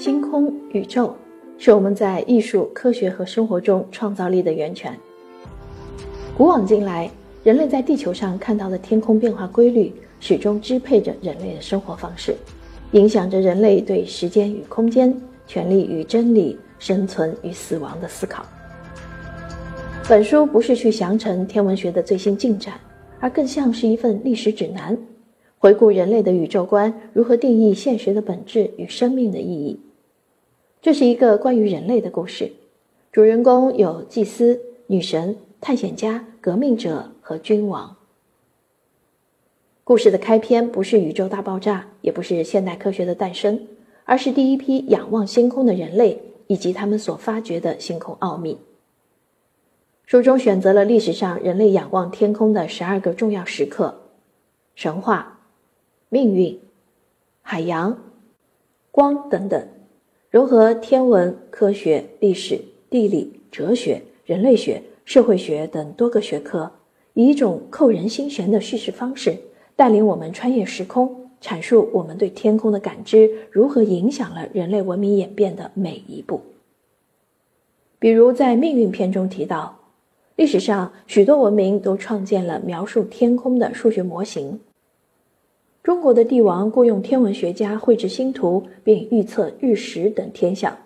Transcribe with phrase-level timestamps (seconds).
[0.00, 1.14] 星空、宇宙，
[1.58, 4.98] 是我们在艺术、科学和生活中创造力的源泉。
[6.34, 7.10] 古往今来，
[7.44, 12.34] 人类在地球上看到的天空变化规律，始终支配着人类的生活方式，
[12.92, 15.14] 影响着人类对时间与空间、
[15.46, 18.42] 权力与真理、生存与死亡的思考。
[20.08, 22.80] 本书不是去详陈天文学的最新进展，
[23.20, 24.96] 而更像是一份历史指南，
[25.58, 29.78] 回顾人类的宇宙观如何定义现实的本质与生命的意义。
[30.82, 32.52] 这是一个关于人类的故事，
[33.12, 37.98] 主人公有祭司、女神、探险家、革命者和君王。
[39.84, 43.66] 故事的开篇不是宇宙大爆炸，也不是现代科学的诞生，
[44.06, 48.56] 而是第一批仰望星空的人类以及他们所发掘的星空奥秘。
[50.06, 54.00] 书中选择了历史上人类仰望天空的十二个重要时刻：
[54.74, 55.40] 神话、
[56.08, 56.58] 命运、
[57.42, 57.98] 海洋、
[58.90, 59.68] 光等等。
[60.30, 66.70] 融合天文、科学、历史、地理、哲学、人类学、社会学等多个学科，
[67.14, 69.36] 以一种扣人心弦的叙事方式，
[69.74, 76.40] 带领我们穿越时空，阐述我们对天空的感知如何影响了人类文明演变的每一步。
[77.98, 79.80] 比如在命运篇中提到，
[80.36, 84.60] 历史上许多文明都创建了描述天空的数学模型。
[85.82, 90.76] 中国的帝王雇佣天文学家绘制星图，并预测日食等天象。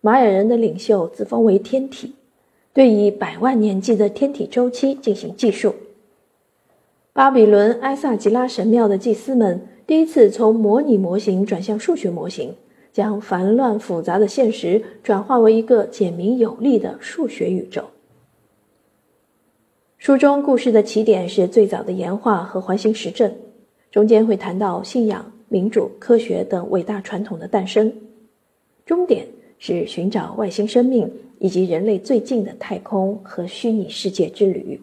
[0.00, 2.14] 玛雅人的领袖自封为天体，
[2.72, 5.74] 对以百万年计的天体周期进行计数。
[7.12, 12.54] 巴比伦埃萨吉拉神庙的祭司们第一次从模拟模型转向数学模型，
[12.92, 17.82] 将繁乱复杂的现实转化为一个简明有力的数学宇宙。
[19.98, 23.34] 书中故事的起点是最早的岩画和环形实证。
[23.94, 27.94] 中间会谈到信仰、民主、科学等伟大传统的诞生，
[28.84, 29.24] 终点
[29.60, 34.80] 是寻找外星生命以及人类最近的太空和虚拟世界之旅。